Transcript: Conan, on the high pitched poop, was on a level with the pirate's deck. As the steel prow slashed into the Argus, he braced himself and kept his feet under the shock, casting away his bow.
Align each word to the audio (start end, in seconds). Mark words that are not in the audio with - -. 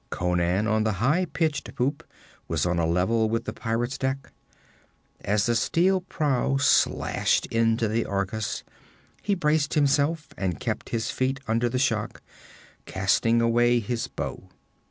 Conan, 0.09 0.65
on 0.65 0.83
the 0.83 0.93
high 0.93 1.25
pitched 1.25 1.75
poop, 1.75 2.03
was 2.47 2.65
on 2.65 2.79
a 2.79 2.87
level 2.87 3.29
with 3.29 3.45
the 3.45 3.53
pirate's 3.53 3.99
deck. 3.99 4.31
As 5.23 5.45
the 5.45 5.55
steel 5.55 6.01
prow 6.01 6.57
slashed 6.57 7.45
into 7.53 7.87
the 7.87 8.03
Argus, 8.07 8.63
he 9.21 9.35
braced 9.35 9.75
himself 9.75 10.29
and 10.35 10.59
kept 10.59 10.89
his 10.89 11.11
feet 11.11 11.39
under 11.47 11.69
the 11.69 11.77
shock, 11.77 12.23
casting 12.87 13.41
away 13.43 13.79
his 13.79 14.07
bow. 14.07 14.49